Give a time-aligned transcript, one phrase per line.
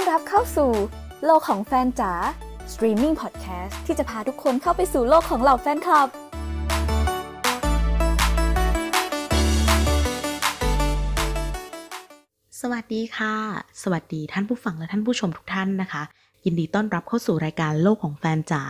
[0.00, 0.72] ต้อนรับเข้าสู่
[1.24, 2.12] โลกของแฟนจ๋า
[2.72, 6.08] Streaming Podcast ที่จะพาทุกคนเข้าไปสู่โลกของเหล่าแฟนคลับ
[12.60, 13.36] สวัสดีค่ะ
[13.82, 16.02] สวัสดีท่านผู้ฟังและท่านผู้ชมทุกท่านนะคะ
[16.44, 18.62] ยินดีต้อนรับเข้าสู่รายการโลกของแฟนจ๋า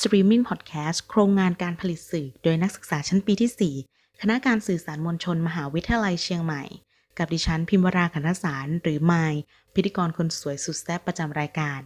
[0.00, 6.64] Streaming Podcast โครงงานการผลิตสื่อ โดยนักศึกษาชั้นปีที่ 4 คณะการสื่อสารมวลชน มหาวิทยาลัยเชียงใหม่
[7.18, 9.14] กับดิฉันพิมวราคณสารหรือไม
[9.76, 11.80] พิธีกรคนสวยสุดแซ่บประจำรายการ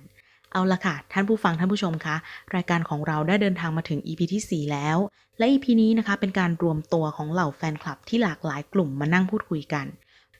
[0.52, 2.16] เอาละค่ะ ท่านผู้ฟังท่านผู้ชมคะ
[2.56, 4.96] รายการของเราได้เดินทางมาถึง EP ที่ 4 แล้ว
[5.38, 9.86] และ EP นี้นะคะเป็นการรวมตัวของเหล่าแฟนคลับที่หลากหลายกลุ่มมานั่งพูดคุยกัน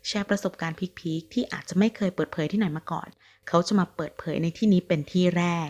[0.07, 3.09] แชร์ประสบการณ์พีคๆที่อาจจะไม่เคยเปิดเผยที่ไหนมาก่อน
[3.49, 5.69] เขาจะมาเปิดเผยในที่นี้เป็นที่แรก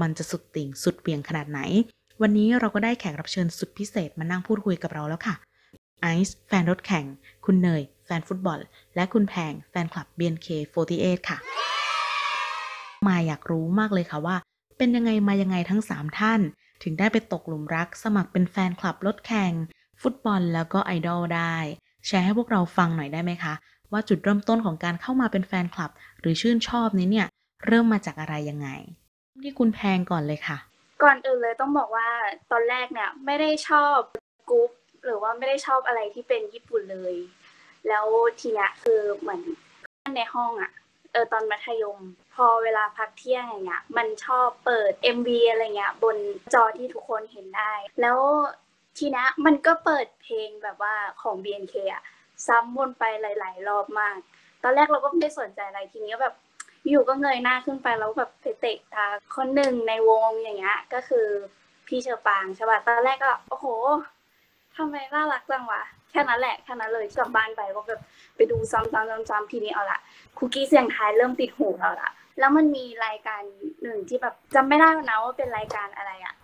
[0.00, 1.60] มันจะสุดติ่งสุดเวียงขนาดไหน
[2.22, 5.34] วันนี้เราก็ได้แขกรับเชิญสุดพิเศษมานั่งพูดคุยกับเราแล้วค่ะ
[6.00, 7.04] ไอซ์แฟนรถแข่ง
[7.46, 8.58] คุณเนย แฟนฟุตบอล
[8.94, 11.38] และคุณแพงแฟนคลับ BNK48 ค่ะ
[13.06, 14.36] มาอยากรู้มากเลยค่ะว่า
[14.78, 16.40] เป็นยังไงมายังไงทั้ง 3 ท่าน
[16.82, 19.52] ถึงได้ไปตกหลุมรักสมัครเป็นแฟนคลับรถแข่ง
[20.02, 21.56] ฟุตบอลแล้วก็ไอดอลได้
[22.06, 23.54] แชร์ให้พวกเราฟังหน่อยได้ไหมคะ
[23.92, 27.26] ว่าจุดเริ่มต้นของการเข้ามาเป็นแฟนคลับ หรือชื่นชอบนี้เนี่ย
[27.66, 28.68] เริ่มมาจากอะไรยังไง
[29.42, 30.58] ที่คุณแพงก่อนเลยค่ะ
[31.02, 32.08] ก่อนอื่นเลยต้องบอกว่า
[32.52, 33.98] ตอนแรกเนี่ยไม่ได้ชอบ
[34.50, 34.70] กรุ๊ป
[35.04, 37.14] หรือว่าไม่ได้ชอบอะไรที่เป็นญี่ปุ่นเลย
[37.88, 38.06] แล้ว
[38.40, 40.72] ทีเนี้ยคือเหมือนเพื่อนในห้องอะ่ะ
[41.12, 41.98] เออตอนมัธยม
[42.34, 46.16] พอเวลาพักเที่ยงอย่างเงี้ย มันชอบเปิด MV อะไรเงี้ย บน
[46.54, 48.18] จอที่ทุกคนเห็นได้ แล้ว
[48.98, 52.02] ทีนี้มันก็เปิดเพลงแบบว่าของ BNK อะ
[52.46, 54.16] ซ้ำวนไปหลาย ๆ รอบมาก
[54.62, 56.34] ตอนแรกเราก็ไม่ได้สนใจอะไรทีนี้แบบ
[56.88, 59.06] อยู่ก็เงยหน้าขึ้นไปแล้วแบบไปเตะตา
[59.36, 61.26] คนหนึ่งในวงอย่างเงี้ยก็คือ
[61.86, 63.66] พี่เชอปางใช่ป่ะตอนแรกก็โอ้โห
[64.76, 65.82] ทำไมน่ารักจังวะ
[66.16, 68.00] ค่นั้นแหละแค่นั้นเลยกลับบ้านไปก็แบบ
[68.36, 70.00] ไปดูซ้ำๆๆๆทีนี้เอาละ
[70.38, 73.42] คุกกี้เสียงไทายเริ่มติดหูเราละแล้วมันมีรายการ
[73.82, 76.34] หนึ่งที่แบบจำไม่ได้นะว่าเป็นรายการอะไรอะ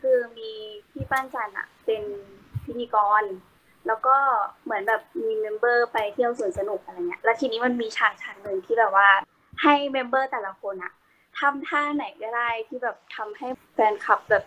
[0.00, 0.50] คือมี
[0.92, 2.02] พี่ป้านจันอะเป็น
[2.64, 3.22] พิธีกร
[3.86, 4.16] แล้วก็
[4.64, 9.08] เหมือนแบบมีเมมเบอร์ไปเที่ยวสวนสนุกอะไรเงี้ยแล้วทีนี้มันมีฉากฉากหนึ่งที่แบบว่า
[9.62, 10.92] ให้ member แต่ละคนอะ
[11.38, 14.44] ทำท่าไหนก็ได้ที่แบบทำให้แฟนคลับแบบ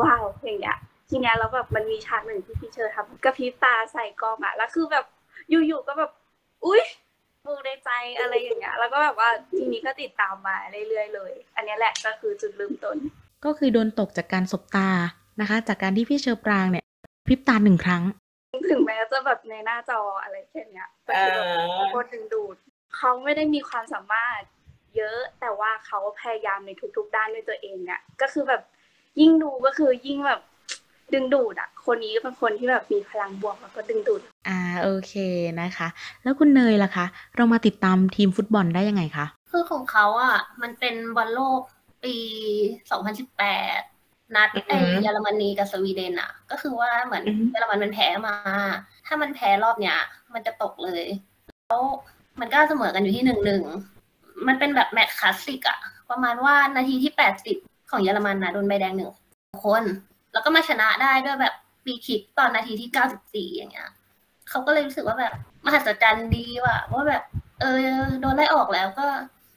[0.00, 0.78] ว้าวอย่างเงี้ย
[1.14, 5.04] ทีเนี้ยแล้วแบบมันมีฉากหนึ่งที่พี่เชอร์ทำกระพริบตาใส่กล้องอะแล้วคือแบบ
[5.50, 6.10] อยู่ๆก็แบบ
[6.64, 6.82] อุ้ย
[7.46, 7.90] มูในใจ
[8.20, 10.56] อะไรอย่างเงี้ย แล้วก็แบบว่าทีนี้ก็ติดตามมา
[10.88, 12.96] เรื่อยๆเลย อันเนี้ยแหละก็คือจุดเริ่มต้น
[13.44, 14.88] ก็คือโดนตกจากการสบตา
[15.40, 16.84] นะคะ จากการที่พี่เชอปรางเนี่ย
[17.26, 18.02] พริบตาหนึ่งครั้ง
[18.70, 21.46] ถึงแม้จะแบบในหน้าจออะไรแค่เนี้ยแต่คือแบบ
[21.90, 22.56] โคตรดึงดูด
[22.96, 24.40] เขาไม่ได้มีความสามารถ
[24.96, 28.62] เยอะแต่ว่าเขาพยายามในทุกๆ ด้านด้วยตัวเองเนี่ย ก็คือแบบ
[29.20, 30.40] ยิ่งดูก็คือยิ่งแบบ
[31.14, 35.14] ดึงดูดอะคนนี้ก็เป็นคนที่แบบมีพลังบวกแล้วก็ดึงดูด อ่าโอเค
[35.60, 35.88] นะคะ
[36.22, 37.06] แล้วคุณเนยล่ะคะ
[37.36, 41.60] เรามาติดตามทีมฟุตบอลได้ยังไงคะ คือของเขาอะมันเป็นบอลโลก
[42.04, 42.16] ปี
[43.40, 44.72] 2018 นัดไอ
[45.02, 48.34] เยอรมนีกับสวีเดนอะก็คือว่าเหมือนเยอรมันมันแพ้มา
[49.06, 49.98] ถ้ามันแพ้รอบเนี้ย
[50.34, 51.04] มันจะตกเลย
[51.68, 51.82] แล้ว
[52.40, 53.62] มันก็เสมอกันอยู่ที่หนึ่งหนึ่ง
[54.46, 55.78] มันเป็นแบบแมตช์คลาสสิกอะ
[56.10, 57.12] ประมาณว่านาทีที่
[57.52, 59.10] 80ของเยอรมันนะโดนใบแดงหนึ่ง
[59.64, 59.84] คน
[60.32, 61.54] แล้วก็มาชนะได้ด้วยแบบ
[61.84, 62.90] ปีคิกตอนนาทีที่
[63.50, 63.90] 94อย่างเงี้ย
[64.48, 65.34] เขาก็เลยรู้สึกว่าแบบ
[65.64, 67.22] มหัศจรรย์ดีว่ะว่าแบบ
[67.60, 67.86] เออ
[68.20, 69.06] โดนไล่ออกแล้วก็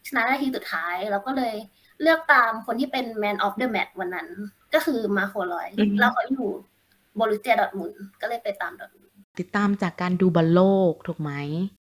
[0.08, 1.56] ชนะนาทีสุดท้ายแล้วก็เลย
[2.02, 4.28] เลือกตามคนที่เป็น Man of the Match วันนั้น
[4.74, 6.48] ก็คือมาโคลอยอือฮึแล้วเขาอยู่
[7.20, 11.32] โบรุสเซียดอร์ทมุนด์ก็เลยไปตามดอร์ทมุนด์ติดตามจากการดูบอลโลกถูกไหม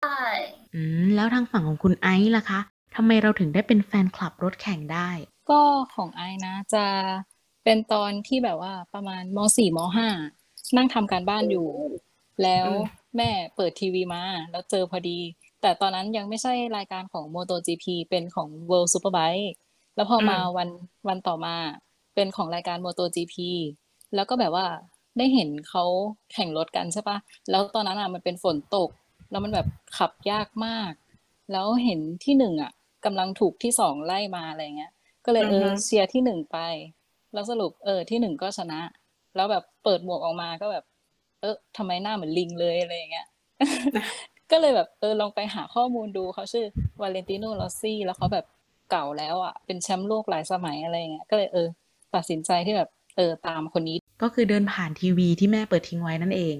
[0.03, 0.23] ใช่
[0.75, 2.59] อืมแล้วทางฝั่งของคุณไอซ์ล่ะคะ
[2.95, 5.09] ทำไมเราถึงได้เป็นแฟนคลับรถแข่งได้
[5.49, 5.61] ก็
[5.95, 6.85] ของไอซ์นะจะ
[7.63, 10.07] เป็นตอนที่แบบว่าประมาณมสี่มห้า
[10.77, 11.67] นั่งทำการบ้านอยู่
[12.43, 12.81] แล้วอืม
[13.17, 15.19] แม่เปิดทีวีมา แล้วเจอพอดี
[15.61, 19.55] แต่ตอนนั้นยังไม่ใช่รายการของ MotoGP เป็นของ World Superbike
[19.95, 20.69] แล้วพอมาวัน
[21.07, 21.55] วันต่อมา
[22.15, 23.35] เป็นของรายการ MotoGP
[24.15, 24.65] แล้วก็แบบว่า
[25.17, 25.83] ได้เห็นเขา
[26.33, 27.17] แข่งรถกันใช่ปะ
[27.49, 28.89] แล้วตอนนั้นอะมันเป็นฝนตก
[29.31, 29.67] แล้วมันแบบ
[29.97, 30.91] ขับยากมาก
[31.51, 32.71] แล้วเห็นที่หนึ่งอะ
[33.05, 34.91] กำลังถูกที่สองไล่มาอะไรเงี้ย
[35.25, 36.57] ก็เลยเอออือฮึเชียร์ที่หนึ่งไป
[37.33, 38.79] แล้วสรุปเออที่หนึ่งก็ชนะ
[39.35, 40.83] แล้วแบบเปิดหมวกออกมาก็แบบ
[41.41, 43.27] เออทำไมหน้าเหมือนลิงเลยอะไรอย่างเงี้ย
[44.51, 46.65] ก็เลยแบบเออลองไปหาข้อมูลดูเขาชื่อ
[47.01, 48.45] วาเลนติโน รอสซี่แล้วเขาแบบ
[48.91, 51.67] เก่าแล้วอะเป็นแชมป์โลกหลายสมัยอะไรอย่างเงี้ยก็เลยเออ
[52.15, 56.55] ตัดสินใจที่แบบเออตามคนนี้ ก็คือเดินผ่านทีวีที่แม่เปิดทิ้งไว้นั่นเอง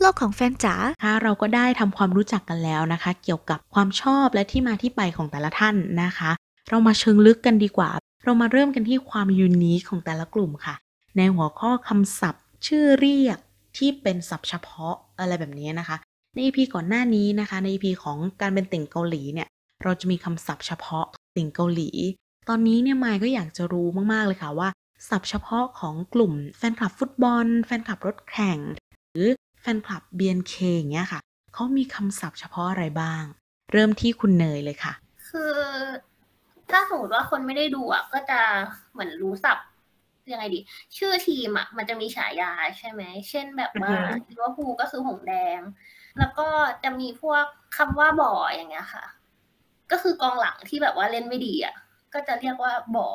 [0.00, 6.30] โลกของแฟนจ๋าค่ะเราก็ได้ทำความรู้จักกันแล้วนะคะ เกี่ยวกับความชอบและที่มาที่ไปของแต่ละท่านนะคะ
[6.68, 7.90] เรามาเชิงลึกกันดีกว่า
[8.24, 10.74] เรามาเริ่มกันที่ความ unique ของแต่ละกลุ่มค่ะ
[11.16, 13.38] ในหัวข้อคำศัพท์ ชื่อเรียก
[13.76, 15.96] ที่เป็นศัพท์เฉพาะอะไรแบบนี้นะคะ
[16.34, 19.48] ใน EP ก่อนหน้านี้นะคะ ใน EP ของการเป็นติ่งเกาหลีเนี่ย
[19.82, 21.90] เราจะมีคำศัพท์เฉพาะสิ่งเกาหลี
[22.48, 24.68] ตอนนี้เนี่ยมายก็อยากจะรู้มากๆเลยค่ะว่า
[25.08, 28.58] ศัพท์เฉพาะของกลุ่มแฟนคลับฟุตบอล แฟนคลับรถแข่ง
[29.12, 29.28] หรือ
[29.60, 31.20] แฟนคลับ BNK อย่างเงี้ยค่ะ
[31.54, 33.22] เขามีคำศัพท์เฉพาะอะไรบ้าง
[33.72, 34.92] เริ่มที่คุณเนยเลยค่ะ
[35.28, 35.54] คือ
[36.72, 38.40] ถ้าสมมติว่าคนไม่ได้ดูอะก็จะ
[38.92, 39.66] เหมือนรู้ศัพท์
[40.32, 40.60] ยังไงดี
[40.98, 45.60] ชื่อทีมอะมันจะมีฉายาใช่ไหม เช่นแบบว่าอือฮึลิเวอร์พูลก็คือหงส์แดง
[46.18, 46.48] แล้วก็
[46.82, 47.44] จะมีพวก
[47.76, 49.04] คำว่าบ่ออย่างเงี้ยค่ะ
[49.90, 51.74] ก็คือกองหลังที่แบบว่าเล่นไม่ดีอะ
[52.14, 53.08] ก็จะเรียกว่าบ่อ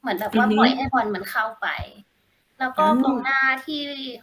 [0.00, 1.66] เหมือนแบบว่าปล่อยให้บอลมันเข้าไป
[2.60, 3.80] แล้วก็กองหน้าที่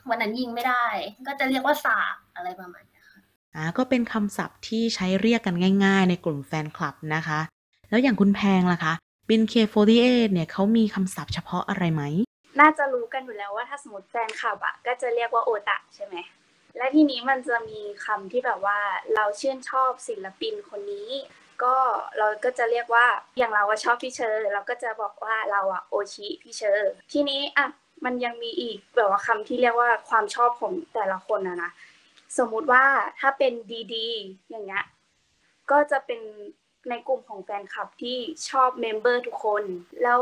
[0.09, 0.85] วันนั้นยิงไม่ได้
[1.27, 3.05] ก็จะเรียกว่าสาบอะไรประมาณเนี้ย
[3.55, 5.55] อ่าก็เป็นคำศัพท์ที่ใช้เรียกกัน
[5.85, 7.39] ง่าย ๆ ในกลุ่มแฟนคลับนะคะ
[7.89, 8.93] แล้วอย่างคุณแพงล่ะคะ
[9.27, 12.03] BNK48 เนี่ยเขามีคำศัพท์เฉพาะอะไรไหม
[12.59, 16.15] น่าจะรู้กันอยู่แล้วว่าถ้าสมมติแฟนคลับอะก็จะเรียกว่าโอตะใช่ไหม
[16.77, 18.79] และทีนี้มันจะมีคำที่แบบว่า
[19.15, 21.09] เราชื่นชอบศิลปินคนนี้
[21.63, 21.75] ก็
[22.17, 23.05] เราก็จะเรียกว่า
[23.37, 27.67] อย่างเราว่าชอบพี่เชอร์เราก็จะบอกว่าเราอะโอชิพี่เชอร์ทีนี้อะ
[28.05, 31.71] มันยังมีอีกแบบว่าคำที่เรียกว่าความชอบของแต่ละคนนะนะ
[32.37, 32.83] สมมุติว่า
[33.19, 33.53] ถ้าเป็น
[33.93, 34.85] DD อย่างเงี้ย
[35.71, 36.21] ก็จะเป็น
[36.89, 38.17] ในกลุ่มของแฟนคลับที่
[38.49, 39.63] ชอบ member ทุกคน
[40.03, 40.21] แล้ว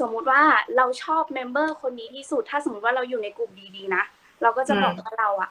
[0.00, 0.42] สมมุติว่า
[0.76, 4.04] เราชอบ member คนนี้ที่สุด ถ้าสมมติว่าเราอยู่ในกลุ่ม DD นะ
[4.42, 5.50] เราก็จะบอกว่าเราอะ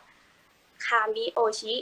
[0.85, 1.74] คามิโอชิ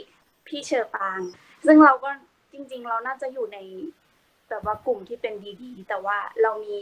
[0.46, 1.20] พี่เชอปราง
[1.66, 2.10] ซึ่งเราก็
[2.52, 3.58] จริง ๆ เราน่าจะอยู่ใน
[4.48, 6.78] แบบว่ากลุ่มที่เป็น DD แต่ว่าเรามี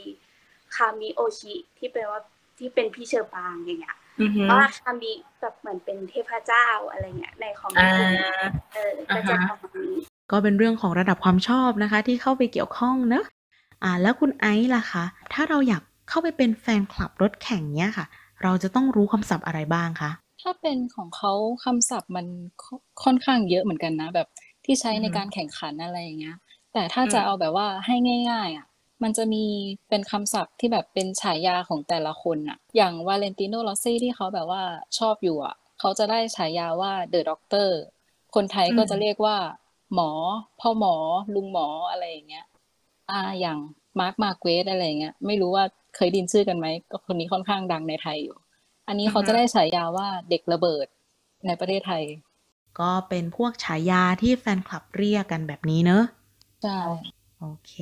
[0.76, 2.20] คามิโอชิที่เป็นว่า
[2.58, 3.96] ที่เป็นพี่เชอปรางอย่างเงี้ย
[4.42, 8.10] เพราะว่าคามิแบบเหมือนเป็นเทพเจ้าอะไรเงี้ยในของญี่ปุ่น
[8.74, 9.96] เออก็จะประมาณนี้
[10.30, 13.24] ก็เป็นเรื่องของระดับความชอบนะคะ ที่เข้าไปเกี่ยวข้องเนอะ
[13.82, 18.06] อ่าแล้วคุณไอซ์ล่ะคะถ้าเราอยากเข้าไปเป็นแฟนคลับรถแข่งเนี้ยค่ะ
[18.42, 20.10] เราจะต้องรู้คำศัพท์อะไรบ้างคะ
[20.42, 21.32] ถ้าเป็นของเขา
[21.64, 22.26] คำศัพท์มัน
[22.62, 22.74] ค่
[23.04, 24.28] ค่อนข้างเยอะเหมือนกันนะ แบบ
[24.64, 26.36] ที่ใช้ในการแข่งขันอะไรอย่างเงี้ย
[26.72, 27.96] แต่ถ้าจะเอาแบบว่าให้
[28.30, 28.66] ง่าย ๆอะ
[29.02, 29.44] มันจะมี
[29.88, 34.62] เป็นคำศัพท์ที่แบบเป็นฉายาของแต่ละคนอะ อย่างวาเลนติโน รอสซี่ที่เขาแบบว่า
[34.98, 37.76] ชอบอยู่อะ เขาจะได้ฉายาว่า The Doctor
[38.34, 39.36] คนไทยก็จะเรียกว่า
[39.94, 40.10] หมอ
[40.60, 40.94] พ่อหมอ
[41.34, 42.46] ลุงหมออะไรอย่างเงี้ย
[43.10, 43.58] อ่าอย่าง
[44.00, 45.64] มาร์คมาร์เกซอะไรอย่างเงี้ย ไม่รู้ว่า
[45.96, 48.36] เคยได้ยินชื่อกันไหมก็คนนี้ค่อนข้างดังในไทยอยู่
[48.88, 50.86] อันนี้เขาจะได้ฉายาว่าเด็กระเบิด
[51.46, 52.04] ในประเทศไทย
[52.80, 56.04] ก็เป็นพวกฉายาที่แฟนคลับเรียกกันแบบนี้เนอะ
[56.62, 56.78] ใช่
[57.40, 57.74] โอเค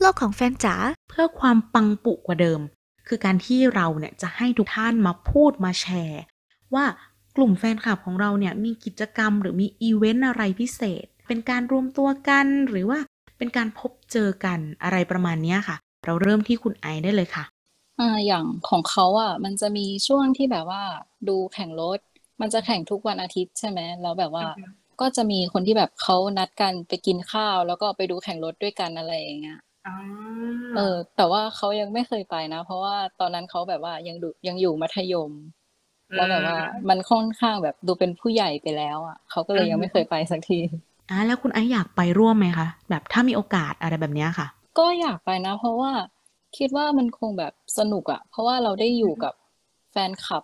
[0.00, 0.76] โลกของแฟนจ๋า
[1.08, 2.60] เพื่อความปังปุกว่าเดิม
[3.08, 6.22] คือการที่เราเนี่ยจะให้ทุกท่านมาพูดมาแชร์
[6.74, 6.84] ว่า
[7.38, 12.98] กลุ่มแฟนคลับของเราเนี่ยมีกิจกรรมหรือมีอีเวนต์อะไรพิเศษ เป็นการรวมตัวกันหรือว่า
[13.38, 15.76] เป็นการพบเจอกันอะไรประมาณเนี้ยค่ะ
[16.06, 17.44] เราเริ่มที่คุณไอซ์ได้เลยค่ะ
[18.00, 20.82] อ่าอย่างของเขาอะมันจะมีช่วงที่แบบว่า
[21.28, 21.98] ดูแข่งรถ
[22.40, 24.46] มันจะแข่งทุกวันอาทิตย์ใช่ไหมแล้วแบบว่า
[25.00, 29.58] ก็จะมีคนที่แบบเขานัดกันไปกินข้าว แล้วก็ไปดูแข่งรถด้วยกันอะไรอย่างเงี้ย
[30.74, 35.30] เออ แต่ว่าเขายังไม่เคยไปนะ เพราะว่าตอนนั้นเขาแบบว่ายังดูยังอยู่มัธยม
[36.14, 36.58] แล้วแบบว่า
[36.88, 40.60] มันค่อนข้างแบบดูเป็นผู้ใหญ่ไปแล้วอะเขาก็เลยยังไม่เคยไปสักที
[41.10, 44.46] อ่าแล้วคุณไอซ์อยากไปร่วมไหมคะแบบถ้ามีโอกาสอะไรแบบเนี้ยค่ะ
[44.78, 45.92] ก็อยากไปนะ เพราะว่า
[46.56, 49.34] คิดว่ามันคงแบบสนุกอะเพราะว่าเราได้อยู่กับ
[49.90, 50.42] แฟนคลับ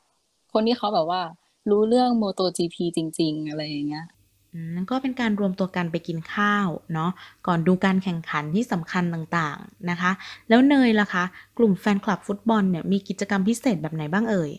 [0.53, 1.23] คนที่เขาแบบว่า
[1.71, 4.07] รู้เรื่อง MotoGP จริง ๆ อะไรอย่างเงี้ย
[4.55, 7.11] อืมก็เป็นการรวมตัวกันไปกินข้าวเนาะ
[7.47, 10.11] ก่อนดูการแข่งขันที่สำคัญต่างๆนะคะ
[10.49, 11.25] แล้วเนยล่ะคะ
[11.59, 14.51] กลุ่มแฟนคลับฟุตบอลเนี่ยมีกิจกรรมพิเศษแบบไหนบ้างเอ่ย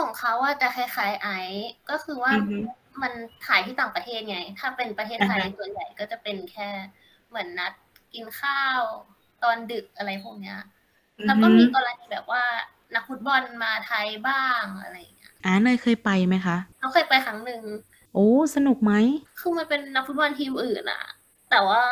[0.00, 2.56] ของเขาว่าจะคล้ายๆไอซ์ก็คือว่าอือฮึ
[3.02, 3.12] มัน
[3.46, 6.68] ถ่ายที่ต่างประเทศไง ถ้าเป็นประเทศไทยอ่าฮะส่วนใหญ่ก็จะเป็นแค่
[7.28, 7.72] เหมือนนัด
[8.14, 8.82] กินข้าว
[9.42, 10.58] ตอนดึกอะไรพวกเนี้ย
[11.26, 12.42] แล้วก็มีกรณีแบบว่า
[12.94, 17.62] นักฟุตบอลมาไทยบ้างอะไรอย่างเงี้ยอ่าเนยเคยไปไหมคะเขาเคยไปครั้งหนึ่ง
[18.14, 18.92] โอ้สนุกไหม
[19.40, 21.02] คือมันเป็นนักฟุตบอลทีมอื่นอะ
[21.50, 21.82] แต่ว่า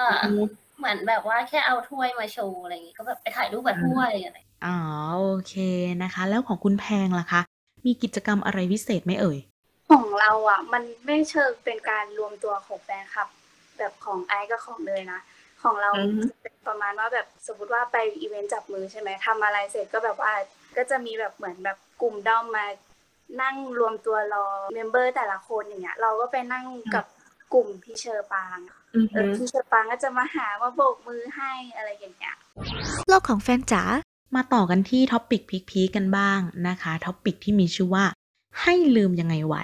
[0.77, 4.77] เหมือนแบบว่าแค่เอาถ้วยมาโชว์อะไรอย่างงี้ก็แบบไปถ่ายรูปกับถ้วยอะไรอ๋อ
[5.19, 5.53] โอเค
[6.03, 7.41] นะคะ แล้วของคุณแพงล่ะคะ
[7.87, 9.39] มีกิจกรรมอะไรพิเศษไหมเอ่ย
[9.91, 13.29] ของเราอะ มันไม่เชิงเป็นการรวมตัวของแฟนคลับ
[13.79, 15.21] แบบของไอซ์กับของเลยนะ
[15.63, 20.33] ของเราอือฮึจะเป็นประมาณว่าแบบสมมติว่าไปอีเวนต์จับมือใช่ไหมทำอะไรเสร็จก็แบบว่า
[20.77, 22.67] ก็จะมีแบบเหมือนแบบกลุ่มด้อมมา
[23.43, 27.05] นั่งรวมตัวรอ member แต่ละคนอย่างเงี้ย เราก็ไปนั่งกับ
[27.55, 28.59] กลุ่มพี่เชอร์ปาง
[29.13, 32.37] เออพี่เชอร์ปางก็จะมาหามาโบกมือให้อะไรอย่างเงี้ย
[33.09, 33.83] โลกของแฟนจ๋า
[34.37, 38.05] มาต่อกันที่ topic peak ๆกันบ้างนะคะ topic ที่มีชื่อว่า
[38.63, 39.57] ให้ลืมยังไงไหว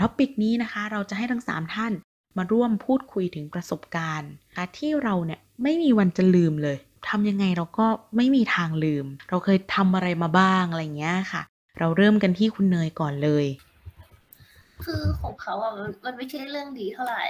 [0.00, 1.92] topic นี้นะคะ เราจะให้ทั้ง 3 ท่าน
[2.36, 4.30] มาร่วมพูดคุยถึงประสบการณ์
[4.78, 6.76] ที่เราเนี่ยไม่มีวันจะลืมเลย
[7.08, 11.42] ทำยังไงเราก็ไม่มีทางลืม เราเคยทำอะไรมาบ้างอะไรเงี้ยค่ะ
[11.78, 13.46] เราเริ่มกันที่คุณเนยก่อนเลย
[14.84, 17.24] คือของเขาอะมันมันไม่ใช่เรื่องดีเท่าไหร่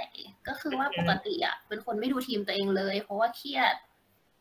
[0.47, 3.75] ก็คือว่าปกติอะเป็นคนไม่ดูทีมตัวเองเลย เพราะว่าเครียด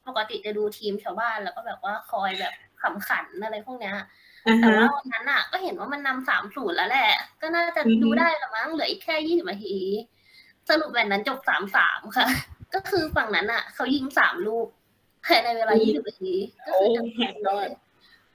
[0.08, 3.96] ปกติจะดูทีมชาวบ้านแล้วก็แบบว่าคอยแบบขำขันอะไรพวกเนี้ย
[4.60, 7.12] แต่ว่าวันนั้นอะ ก็เห็นว่ามันนำสามศูนย์แล้วแหละ
[7.42, 9.76] ก็น่าจะอือฮึดูได้ละมั้งเหลืออีกแค่ยี่สิบนาที
[10.68, 12.26] สรุปแบบนั้นจบสามสามค่ะ
[12.74, 14.66] ก็คือฝั่งนั้นอะ เขายิงสามลูก
[15.26, 16.34] ภายในเวลายี่สิบนาที
[16.66, 17.68] ก็คือจบเกมเลย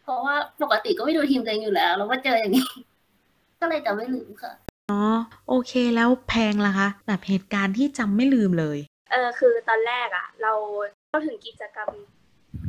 [0.03, 2.67] เพราะว่าปกติก็ไม่ดูทีมตัวเองอยู่แล้ว แล้วก็เจออย่างนี้
[3.59, 4.53] ก็เลยจะไม่ลืมค่ะ
[4.91, 5.01] อ๋อ
[5.47, 8.77] โอเคแล้วแพงล่ะคะ แบบเหตุการณ์ที่จำไม่ลืมเลย
[9.11, 10.53] เออคือตอนแรกอะ เรา
[11.13, 11.91] ก็ถึงกิจกรรม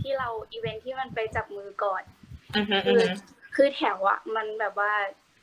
[0.00, 2.02] ที่เราอีเวนท์ที่มันไปจับมือก่อน
[2.86, 3.02] คือ
[3.56, 4.92] คือแถวอะมันแบบว่า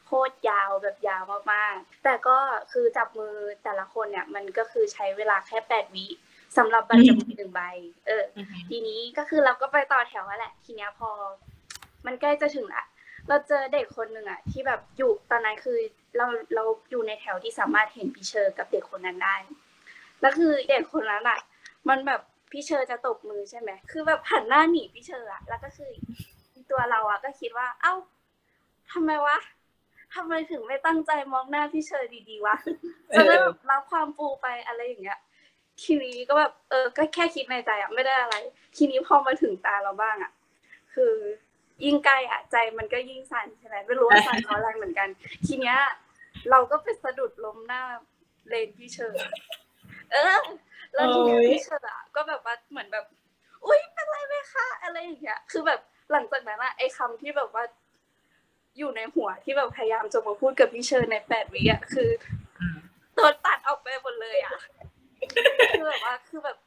[0.06, 2.38] โคตรยาวแบบยาวมากๆ แต่ก็
[2.72, 6.06] คือจับมือแต่ละคนเนี่ย มันก็คือใช้เวลาแค่แปดวิ
[6.58, 7.62] สำหรับบัตรจับมือหนึ่งใบ
[8.08, 8.24] เออ
[8.70, 11.10] ทีนี้ก็คือเราก็ไปต่อแถวแล้วแหละ ทีเนี้ยพอ
[12.06, 12.86] มันใกล้จะถึงละ
[13.28, 15.78] เราเจอเด็กคนหนึ่งอะที่แบบอยู่ตอนนั้นคือ
[16.18, 19.36] เราเราอยู่ในแถวที่สามารถเห็นพี่เชอร์กับเด็กคนนั้นได้
[20.22, 21.40] แล้วคือเด็กคนนั้นอะ
[21.90, 25.92] มันแบบ พี่เชอร์จะจับมือใช่ไหมคือแบบหันหน้าหนีพี่เชอร์อะแล้วก็คือ
[26.72, 27.94] ตัวเราอะก็คิดว่า เอ้า
[28.92, 29.38] ทำไมวะ
[30.16, 32.56] ทำไมถึงไม่ตั้งใจมองหน้าพี่เชอร์ดีๆวะ
[33.16, 35.20] จะได้แบบรับความฟูไปอะไรอย่างเงี้ย
[35.84, 38.36] ทีนี้ก็แบบเออ ก็แค่คิดในใจอะไม่ได้อะไร
[38.78, 40.32] ทีนี้พอมาถึงตาเราบ้างอะ
[40.94, 41.14] คือ
[41.86, 45.10] ยิ่งใกล้อะใจมันก็ยิ่งสั่นใช่ไหมไม่รู้ว่าสั่นเพราะอะไรเหมือนกัน
[45.48, 45.78] ทีเนี้ย
[46.50, 47.84] เราก็ไปสะดุดล้มหน้า
[48.48, 49.18] เลนพี่เชอร์
[50.12, 50.38] เออ
[50.96, 53.06] แล้วทีเนี้ยโอ้ยพี่เชอร์อะก็แบบว่าเหมือนแบบ
[53.66, 55.80] อุ้ยเป็นไรไหมคะ อะไรอย่างเงี้ย คือแบบ
[56.12, 57.64] หลังจากนั้นอะไอ้คำที่แบบว่า
[58.78, 62.10] อยู่ในหัวที่แบบพยายามจะมาพูดกับพี่เชอร์ในแปดวิอะคือ
[62.60, 62.62] อ
[63.16, 64.56] โดนตัดออกไปหมดเลยอะ
[65.72, 66.58] คือแบบว่าคือแบบ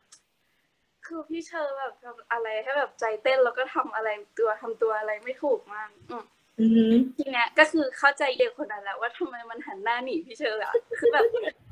[1.06, 6.24] คือพี่เชอร์แบบทำอะไรให้แบบใจเต้นแล้วก็ทำอะไรตัวทำตัวอะไรไม่ถูกมากอืม
[6.60, 11.24] อือหือทีเนี้ยก็คือเข้าใจเด็กคนนั้นแล้วว่าทำไมมันหันหน้าหนีพี่เฌออะคือแบบ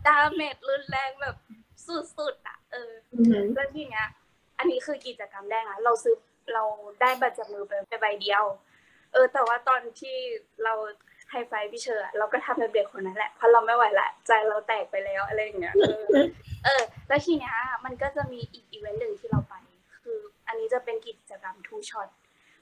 [0.06, 1.36] damage รุนแรงแบบ
[2.18, 4.06] สุดๆอะเอออือหือแล้วทีเนี้ย
[4.58, 6.14] อันนี้คือกิจกรรมแรกอะเราซื้อ
[6.54, 6.64] เรา
[7.00, 8.44] ได้บัตรจับมือไปไปใบเดียว
[9.12, 10.16] เออ แต่ว่าตอนที่
[10.64, 10.74] เรา
[11.30, 16.04] hi-five พี่เฌออะเราก็ทำแบบเด็กคนนั้นแหละเพราะเราไม่ไหวละใจเราแตกไปแล้วอะไรอย่างเงี้ยเออ
[16.64, 19.54] เออ แล้วทีเนี้ยมันก็จะมีอีกอีเวนต์หนึ่งที่เราไป
[20.02, 22.08] คือ อันนี้จะเป็นกิจกรรม two-shot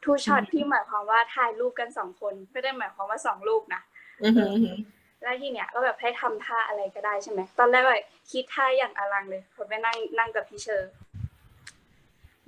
[0.04, 3.82] two-shot ที่หมายความว่าถ่ายรูปกันสองคน ไม่ได้หมายความว่าสองรูปนะ
[4.22, 4.76] อือหืออือหือ
[5.22, 10.90] แล้วทีเนี้ยก็แบบให้ทำท่าอะไรก็ได้ใช่ไหมตอนแรกแบบคิดท่าอย่างอลังเลยพอไปนั่งนั่งกับพี่เชอร์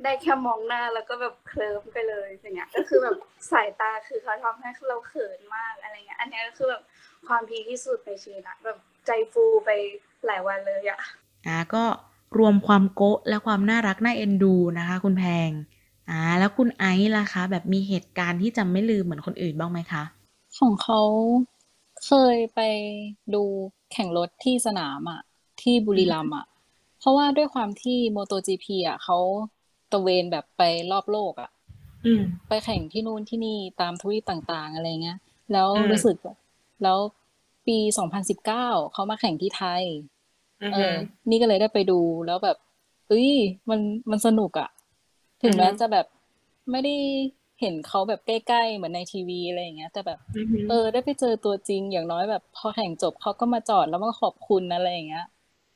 [0.02, 3.16] ได้แค่มองหน้าแล้วก็แบบเคลิ้มไปเลยอย่างเงี้ย ก็คือแบบ
[3.50, 6.82] สายตาคือเขาทำให้เราเขินมากอะไรเงี้ย อันเนี้ยก็คือแบบ
[7.28, 9.70] ความพีคที่สุดในชีวิตอะแบบใจฟูไป
[10.26, 11.00] หลายวันเลยอะ
[11.46, 11.84] อ่าก็
[12.38, 15.50] รวมความโกะและความน่ารักน่าเอ็นดูนะคะ คุณแพง
[16.10, 20.02] อ่าแล้วคุณไอซ์ล่ะคะ แบบมีเหตุการณ์ที่จำไม่ลืมเหมือนคนอื่นบ้างไหมคะ
[20.58, 21.00] ของเขา
[22.06, 22.61] เคยไป
[23.35, 23.42] ดู
[23.92, 25.21] แข่งรถที่สนามอะ
[25.61, 26.47] ที่บุรีรัมย์อะ
[26.99, 29.18] เพราะว่าด้วยความที่ MotoGP อะเขา
[29.92, 31.50] ตระเวนแบบไปรอบโลกอะ
[32.04, 35.18] อืมไปแข่งที่นู่นที่นี่ตามทวีปต่างๆ อะไรเงี้ย
[35.52, 36.37] แล้วอืมรู้สึกแบบ
[36.82, 36.99] แล้ว
[37.66, 39.82] ปี2019เขามาแข่งที่ไทย
[40.62, 40.97] อือเอหืออ
[41.30, 42.56] นี่ก็เลยได้ไปดูแล้วแบบ
[43.09, 43.30] เอ้ย
[43.71, 43.80] มัน
[44.11, 44.68] มันสนุกอะ
[45.42, 46.06] ถึงแม้อือฮึจะแบบ
[46.71, 46.94] ไม่ได้
[47.62, 55.25] เห็นเขาแบบใกล้ๆเหมือนในทีวีอะไรอย่างเงี้ย แต่แบบอือหือเออ ได้ไปเจอตัวจริงอย่างน้อยแบบ พอแข่งจบเขาก็มาจอดแล้วมาขอบคุณอะไรอย่างเงี้ย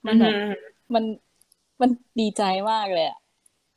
[0.06, 0.34] มันแบบ
[0.94, 1.04] มัน
[1.80, 1.90] มัน
[2.20, 3.18] ดีใจมากเลยอะ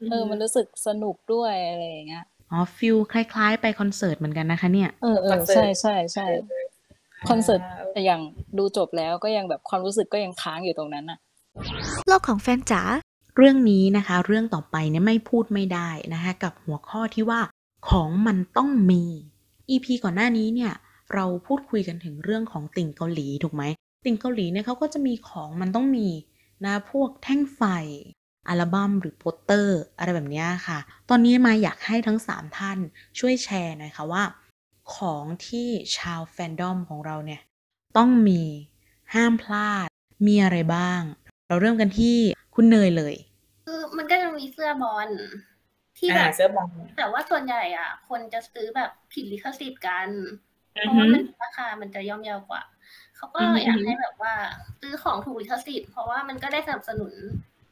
[0.09, 6.25] เออ มันรู้สึกสนุกด้วยอะไรอย่างเงี้ยอ๋อ feel คล้ายๆ ไปคอนเสิร์ตเหมือนกันนะคะเนี่ยเออเออคอนเสิร์ตใช่ใช่ใช่
[7.29, 7.61] คอนเสิร์ต
[7.93, 8.21] แต่อย่าง
[8.57, 11.19] ดูจบแล้วก็ยังแบบความรู้สึกก็ยังค้างอยู่ตรงนั้นอะ
[12.07, 12.81] โลกของแฟนจ๋า
[13.37, 17.41] เรื่องนี้นะคะ เรื่องต่อไปเนี่ยไม่พูดไม่ได้นะคะ กับหัวข้อที่ว่า
[17.87, 19.03] ของมันต้องมี
[19.69, 20.73] EP ก่อนหน้านี้เนี่ย
[21.13, 23.63] เราพูดคุยกันถึงเรื่องของติ่งเกาหลีถูกไหม
[24.05, 26.07] ติ่งเกาหลีเนี่ยเขาก็จะมีของมันต้องมี
[26.65, 27.61] นะพวกแท่งไฟ
[28.47, 32.79] อัลบั้มหรือโปสเตอร์ อะไรแบบนี้ค่ะ ตอนนี้มาอยากให้ทั้ง 3 ท่าน
[33.19, 34.23] ช่วยแชร์หน่อยค่ะว่า
[34.95, 35.67] ของที่
[35.97, 37.41] ชาวแฟนดอมของเราเนี่ย
[37.97, 38.41] ต้องมี
[39.13, 39.87] ห้ามพลาด
[40.27, 41.01] มีอะไรบ้าง
[41.47, 42.17] เราเริ่มกันที่
[42.55, 43.15] คุณเนยเลย
[43.65, 45.09] คือมันก็จะมีเสื้อบอล
[45.99, 50.09] ที่แบอ่าบเสื้อบอลแต่ว่าส่วนใหญ่อะ คนจะซื้อแบบผิดลิขสิทธิ์กัน
[50.77, 52.63] อืเพอราะหืว่าอมันราคามันจะย่อมเยาวกว่า
[53.15, 54.33] เขาก็อือฮึอยากให้แบบว่า
[54.81, 57.13] ซื้อของถูกลิขสิทธิ์เพราะว่ามันก็ได้สนับสนุน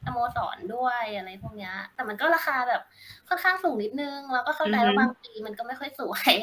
[0.05, 2.81] สโมสรด้วยอะไรพวกเนี้ยแต่มันก็ราคาแบบ
[3.27, 6.35] ค่อนข้างสูงนิดนึง แล้วก็เข้าใจว่าบางปีมันก็ไม่ค่อยสวย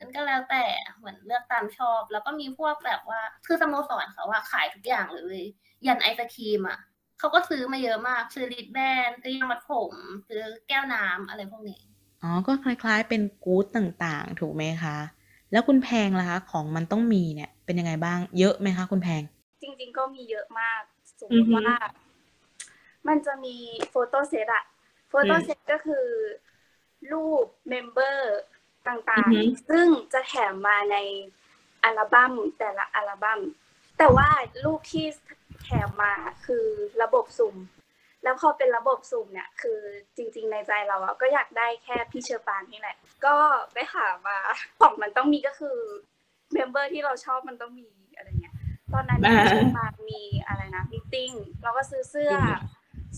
[0.00, 0.64] มันก็แล้วแต่
[0.96, 5.38] เหมือนเลือกตามชอบ แล้วก็มีพวกแบบว่าคือสโมสรเขาว่าขายทุกอย่างเลย
[5.86, 6.78] ยันไอศครีมอะ
[7.20, 9.94] เขาก็ซื้อมาเยอะมาก ซื้อลิดแบนซื้อยางมัดผม
[10.28, 11.80] ซื้อแก้วน้ำอะไรพวกนี้
[12.22, 14.96] อ๋อ ก็คล้ายๆ เป็นกู๊ดต่างๆ ถูกไหมคะ
[15.52, 19.22] แล้วคุณแพงล่ะคะ ของมันต้องมีเนี่ย เป็นยังไงบ้าง เยอะไหมคะ คุณแพง
[19.60, 20.82] จริง ๆ ก็มีเยอะมาก
[21.20, 21.70] สมมอือติฮึว่า
[23.08, 23.56] มันจะมี
[23.90, 24.64] โฟโต้เซตอะ
[25.08, 26.06] photo set ก็คือ
[27.12, 28.38] รูป member
[28.86, 30.96] ต่างอือฮึๆซึ่งจะแถมมาใน
[31.84, 33.40] อัลบั้มแต่ละอัลบั้ม
[33.98, 34.28] แต่ว่า
[34.64, 35.06] รูปที่
[35.70, 36.14] แถมมา
[36.46, 36.66] คือ
[37.02, 37.56] ระบบสุ่ม
[38.22, 39.80] แล้วพอเป็นระบบสุ่มเนี่ย คือ
[40.16, 43.36] จริง ๆ ในใจเราอะก็อยากได้แค่พี่เฌอปรางนี่แหละ ก็
[43.72, 44.38] ไปหามา
[44.80, 45.78] ของมันต้องมีก็คือ
[46.52, 48.54] member ที่เราชอบมันต้องมีอะไรเงี้ย
[48.92, 52.48] ตอนนั้นอ่าพี่เฌอปรางมีอะไรนะ meetingเราก็ซื้อเสื้ออ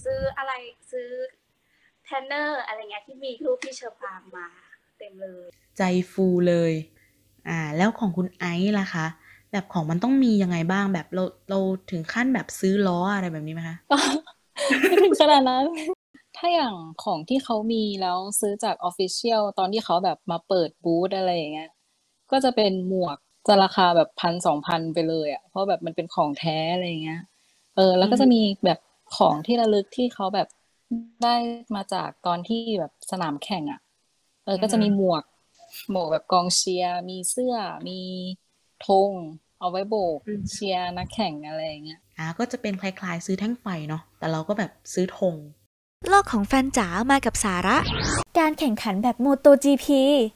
[0.04, 0.52] ซื้ออะไร
[0.92, 1.08] ซื้อ
[2.04, 4.46] banner อะไรเงี้ยที่มีรูปพี่เฌอปรางมา
[4.98, 5.82] เต็มเลย ใจ
[6.12, 6.72] ฟูเลย
[7.48, 9.06] อ่า แล้วของคุณไอซ์ล่ะคะ
[9.52, 11.58] แบบของมันต้องมียังไงบ้างแบบเราเรา
[11.90, 13.76] ถึงขั้นแบบซื้อล้ออะไรแบบนี้ไหมคะ
[14.88, 15.64] ไม่ถึงขนาดนั้น
[16.36, 21.70] ถ้าอย่างของที่เขามีแล้วซื้อจาก official ตอนที่เขาแบบมาเปิดบูธอะไรอย่างเงี้ย
[22.30, 23.18] ก็จะเป็นหมวก
[23.48, 27.20] จะราคาแบบพันสองพันไปเลยอะเพราะแบบมันเป็นของแท้อะไรเงี้ย
[27.76, 28.78] เออ แล้วก็จะมีแบบ
[29.16, 30.48] ของที่ระลึกที่เขาแบบ
[31.24, 31.36] ได้
[31.76, 33.80] มาจากตอนที่แบบสนามแข่งอะ
[34.44, 35.22] เออ ก็จะมีหมวก
[35.90, 37.54] หมวกแบบกองเชียร์ มีเสื้อ
[37.88, 38.00] มี
[38.88, 39.10] ธง
[39.60, 45.36] เอาไว้โบกอืมเชียร์นักแข่งอะไรอย่างเงี้ยอ่าก็จะเป็นคล้ายๆ ซื้อแท่งไฟเนาะแต่เราก็แบบซื้อธง
[46.08, 47.76] โลกของแฟนจ๋ามากับสาระ
[48.38, 49.86] การแข่งขันแบบ MotoGP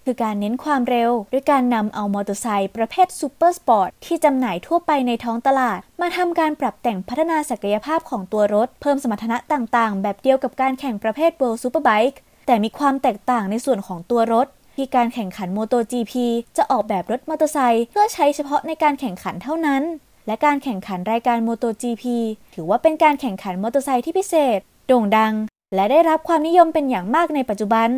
[0.04, 16.12] คือการเน้นความเร็ว ด้วยการนำเอามอเตอร์ไซค์ประเภท supersport ที่จำหน่ายทั่วไปในท้องตลาด มาทำการปรับแต่งพัฒนาศักยภาพของตัวรถ เพิ่มสมรรถนะต่างๆ แบบเดียวกับการแข่งประเภท World Superbike แต่มีความแตกต่างในส่วนของตัวรถ ที่การแข่งขัน MotoGP
[16.56, 19.82] จะออกแบบรถมอเตอร์ไซค์เพื่อใช้เฉพาะในการแข่งขันเท่านั้น
[20.26, 22.04] และการแข่งขันรายการ MotoGP
[22.54, 25.34] ถือว่าเป็นการแข่งขันมอเตอร์ไซค์ที่พิเศษ โด่งดัง
[25.74, 27.88] และได้รับความนิยมเป็นอย่างมากในปัจจุบัน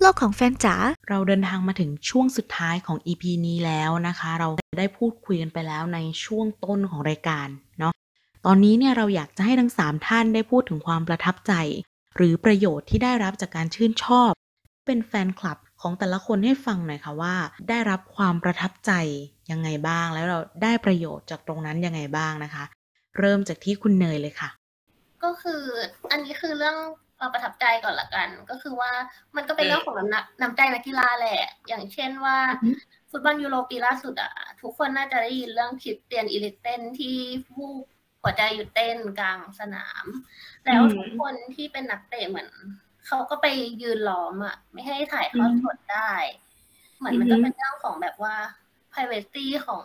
[0.00, 0.76] โลกของแฟนจ๋า
[1.08, 4.48] เราเดินทางมาถึงช่วงสุดท้ายของ EP นี้แล้วนะคะ เรา
[4.78, 7.48] ได้พูดคุยกันไปแล้วในช่วงต้นของรายการ
[7.78, 7.92] เนาะ
[8.46, 11.52] ตอนนี้เนี่ยเราอยากจะให้ทั้ง 3 ท่านได้พูดถึงความประทับใจ
[12.16, 14.30] หรือประโยชน์ที่ได้รับจากการชื่นชอบ
[14.86, 17.34] เป็นแฟนคลับ ของแต่ละคนให้ฟังหน่อยค่ะว่า
[17.68, 18.92] ได้รับความประทับใจ
[19.50, 22.64] ยังไงบ้าง แล้วเราได้ประโยชน์จากตรงนั้นยังไงบ้างนะคะ
[23.18, 24.50] เริ่มจากที่คุณเนยเลยค่ะ
[25.24, 25.62] ก็คือ
[26.10, 26.76] อันนี้คือเรื่อง
[27.18, 28.92] ความประทับใจก่อนละกัน ก็คือว่า
[29.36, 32.70] มันก็เป็นเรื่องของน้ำหนักน้ำใจนักกีฬาแหละ อย่างเช่นว่าอือฮึ
[33.10, 37.16] ฟุตบอลยูโรปีล่าสุดอะ ทุกคนน่าจะได้ยินเรื่องคริสเตียน อีริคเซนที่
[37.56, 37.84] วูบ
[38.22, 40.04] หัวใจหยุดเต้นกลางสนาม
[40.66, 42.48] แล้วอืมทุกคนที่เป็นนักเตะเหมือน
[43.06, 43.46] เขาก็ไป
[43.82, 46.12] ยืนล้อมอะ ไม่ให้ถ่ายทอดสดได้
[46.98, 48.34] เหมือนมันจะเป็นเรื่องของแบบว่า
[48.92, 49.84] privacy ของ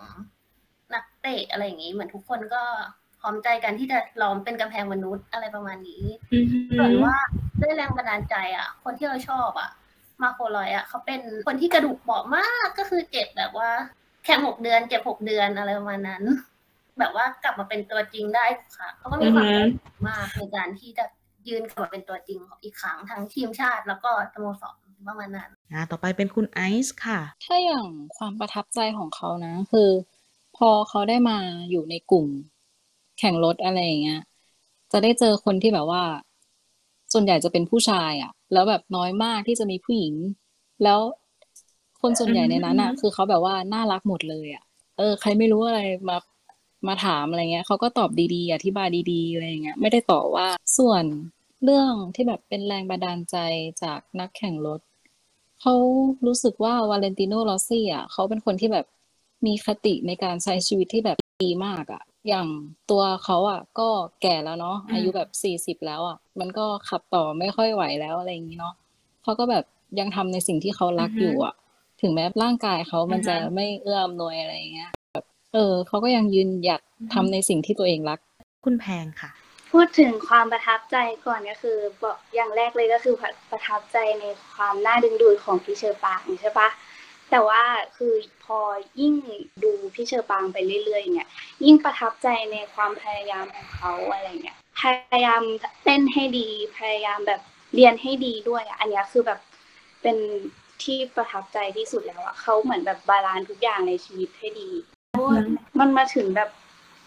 [0.94, 2.64] นักเตะอะไรอย่างนี้ เหมือนทุกคนก็
[3.20, 6.46] พร้อมใจกันที่จะล้อมเป็นกำแพงมนุษย์อะไรประมาณนี้อืม
[6.78, 7.16] ส่วนว่า
[7.62, 9.70] ด้วยแรงบันดาลใจ อะ คนที่เราชอบอะ
[10.22, 13.70] มาโคลอยอะเขาเป็นคนที่กระดูกเบาะมากก็คือเจ็บแบบว่า
[14.24, 16.24] แค่หกเดือนเจ็บหกเดือนอะไรประมาณนั้น
[17.00, 19.64] แบบว่ากลับมาเป็นตัวจริงได้ทุกครั้งเขาก็มีความอือฮึ
[20.08, 21.06] มากในการที่จะ
[21.48, 24.76] ยืนกลับมาเป็นตัวจริงของอีกครั้งทั้งทีมชาติ แล้วก็สโมสร
[25.08, 27.86] ประมาณนั้นอ่าต่อไปเป็นคุณไอซ์ค่ะ ถ้าอย่าง
[28.18, 29.90] ความประทับใจของเขานะ คือ
[30.58, 31.38] พอเขาได้มา
[31.70, 32.28] อยู่ในกลุ่ม
[33.20, 34.22] แข่งรถอะไรอย่างเงี้ย
[34.92, 36.04] จะได้เจอคนที่แบบว่า
[37.14, 40.14] ส่วนใหญ่จะเป็นผู้ชายอะ แล้วแบบน้อยมากที่จะมีผู้หญิง
[40.84, 41.00] แล้ว
[42.02, 44.64] คนส่วนใหญ่ในนั้นอะอืมคือเขาแบบว่าน่ารักหมดเลยอะ
[44.98, 46.18] เออ ใครไม่รู้อะไรมา
[46.88, 51.04] มาถามอะไรเงี้ยเขาก็ตอบดีๆ อธิบายดีๆอะไรอย่างเงี้ยไม่ได้ต่อว่าส่วน
[51.64, 53.38] เรื่องที่แบบเป็นแรงบันดาลใจ
[53.84, 54.80] จากนักแข่งรถ
[55.62, 55.74] เขา
[56.28, 58.86] รู้สึกว่าวาเลนติโนลอสซี่อะเขาเป็นคนที่แบบ
[59.46, 62.48] มีคติในการใช้ชีวิตที่แบบดีมากอะ อย่าง
[62.92, 63.88] ตัวเขาอะ ก็
[64.22, 68.74] แก่แล้วเนาะอืมอายุแบบสี่สิบแล้วอะ มันก็ขับต่อไม่ค่อยไหวแล้วอะไรอย่างนี้เนาะ
[69.24, 69.64] เขาก็แบบ
[70.00, 71.54] ยังทำในสิ่งที่เขารักอยู่อะ
[72.02, 75.01] ถึงแม้ร่างกายเขามันจะไม่เอื้ออำนวยอะไรอย่างเงี้ยแบบ
[75.54, 76.82] เออเขาก็ยังยืนหยัด
[77.14, 78.20] ทำในสิ่งที่ตัวเองรัก
[78.66, 79.32] คุณแพงค่ะ
[79.72, 83.16] พูดถึงความประทับใจก่อนก็คือบอกอย่างแรกเลยก็คือ
[83.52, 86.70] ประทับใจในความน่าดึงดูดของพี่เฌอปรางใช่ปะ
[87.32, 87.64] แต่ว่า
[87.98, 88.14] คือ
[88.46, 88.60] พอ
[89.00, 89.16] ยิ่ง
[89.64, 91.30] ดูพี่เฌอปรางไปเรื่อยๆเนี่ย
[91.66, 94.84] ยิ่งประทับใจในความพยายามของเขาอะไรเงี้ยพ
[95.14, 95.42] ยายาม
[95.84, 97.42] เต้นให้ดีพยายามแบบ
[97.76, 99.40] เรียนให้ดีด้วยอะอันเนี้ยคือแบบ
[100.02, 100.18] เป็น
[100.84, 104.70] ที่ประทับใจที่สุดแล้วอะเขาเหมือนแบบ balance ทุกอย่างในชีวิตให้ดี
[105.80, 106.50] มันมาถึงแบบ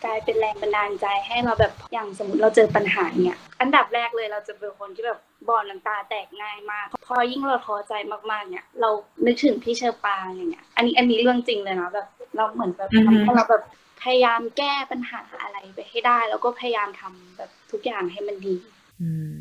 [0.04, 7.92] กลายเป็นแรงบันดาลใจให้เราแบบอย่างสมมติเราเจอปัญหาเนี่ยอันดับแรกเลยเราจะเป็นคนที่แบบบ่อน้ำตาแตกง่ายมาก พอยิ่งเราท้อใจ
[8.30, 8.90] มากๆเนี่ยเรา
[9.24, 13.62] นึกถึงพี่เชอปางอย่างเงี้ย อันนี้อันนี้เรื่องจริงเลยนะแบบเราเหมือนแบบอือฮึทำให้เราแบบ
[14.02, 18.56] พยายามแก้ปัญหาอะไรไปให้ได้ แล้วก็พยายามทำแบบทุกอย่างให้มันดี
[19.00, 19.32] อืม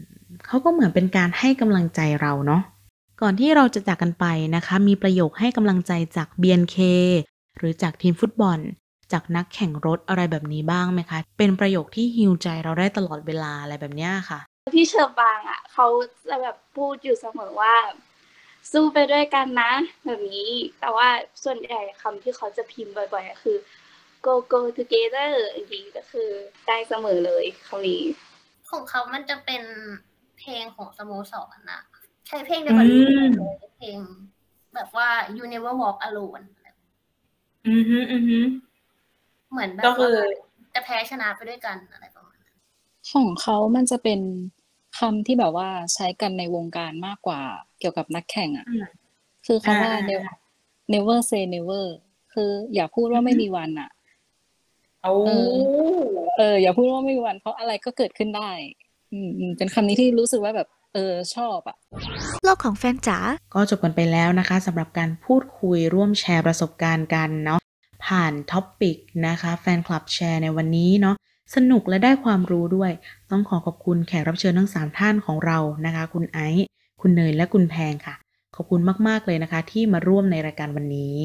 [0.48, 2.62] เขาก็เหมือนเป็นการให้กำลังใจเราเนาะ
[3.20, 6.78] ก็ก่อนที่เราจะจากกันไปนะคะ มีประโยคให้กำลังใจจาก BNK
[7.58, 8.60] หรือจากทีมฟุตบอล
[9.14, 14.40] จากนักแข่งรถอะไรแบบนี้บ้างไหมคะ เป็นประโยคที่ฮิวใจเราได้ตลอดเวลาอะไรแบบเนี้ยค่ะ
[14.76, 15.88] พี่เชอร์บางอะเขา
[16.30, 17.76] จะแบบพูดอยู่เสมอว่า
[18.72, 19.72] สู้ไปด้วยกันนะ
[20.06, 21.08] แบบนี้ แต่ว่า
[21.44, 23.58] ส่วนใหญ่คำที่เขาจะพิมพ์บ่อยๆอะคือ
[24.26, 26.30] go go together อย่างนี้ก็คือ
[26.68, 28.02] ได้เสมอเลยคำนี้
[28.72, 29.64] ของเขามันจะเป็น
[30.40, 31.82] เพลงของสโมสรนะ
[32.28, 33.98] ใช้เพลงเดียวกันอืมเลยเพลง
[34.76, 36.46] แบบว่า you never walk alone
[37.68, 38.40] อือฮึอือฮึ
[39.52, 40.28] เหมือนแบบก็คือว่า
[40.76, 42.56] จะแพ้ชนะไปด้วยกันอะไรประมาณนั้น
[43.12, 44.20] ของเขามันจะเป็น
[45.00, 47.42] คำที่แบบว่าใช้กันในวงการมากกว่า
[47.80, 48.84] เกี่ยวกับนักแข่งอะ อืม
[49.46, 50.32] คือคำว่า อ่า never
[50.94, 51.86] never say never
[52.34, 53.90] คืออย่าพูดว่าไม่มีวันอะ
[55.04, 55.32] โอ้เอ
[56.38, 58.52] เออ อย่าพูดว่าไม่มีวันเพราะอะไรก็เกิดขึ้นได้
[59.12, 61.78] อืมอืมเป็นคำนี้ที่รู้สึกว่าแบบ เออชอบอะ
[62.44, 63.18] โลกของแฟนจ๋า
[63.54, 67.60] ก็จบกันไปแล้วนะคะสำหรับการพูดคุยร่วมแชร์ประสบการณ์กันเนาะ
[68.06, 71.16] ผ่าน topic นะคะ Fanclub Share ในวันนี้เนาะ
[71.56, 72.92] สนุกและได้ความรู้ด้วย
[73.32, 76.66] ต้องขอขอบคุณแขกรับเชิญทั้ง 3 ท่านของเรานะคะ คุณไอซ์
[77.02, 78.16] คุณเนยและคุณแพงค่ะ
[78.56, 81.16] ขอบคุณมาก ๆ เลยนะคะ ที่มาร่วมในรายการวันนี้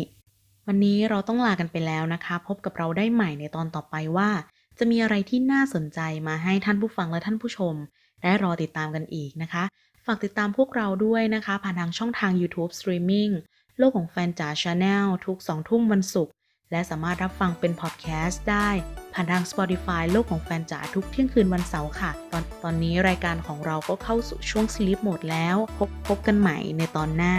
[0.66, 4.31] วันนี้เราต้องลากันไปแล้วนะคะ พบกับเราได้ใหม่ในตอนต่อไปว่า
[4.78, 7.74] จะมีอะไรที่น่าสนใจมาให้ท่านผู้ฟังและท่านผู้ชม
[8.22, 9.64] ได้รอติดตามกันอีกนะคะ
[10.07, 13.33] ฝากติดตามพวกเราด้วยนะคะ ผ่านทางช่องทาง YouTube Streaming
[13.78, 16.33] โลกของแฟนจ๋า Channel ทุก 2 ทุ่มวันศุกร์
[16.70, 18.68] และสามารถรับฟังเป็นพอดแคสต์ได้
[19.14, 27.37] ผ่านทาง Spotify โลกของแฟนจ๋าทุกเที่ยงคืนวันเสาร์ค่ะ ตอนตอนนี้รายการของเราก็เข้าสู่ช่วง Sleep Mode แล้ว พบพบกันใหม่ในตอนหน้า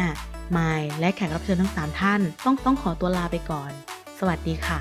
[0.52, 3.72] ไมายและแขกรับเชิญทั้ง 3 ท่าน ต้องต้องขอตัวลาไปก่อน
[4.20, 4.80] สวัสดีค่ะ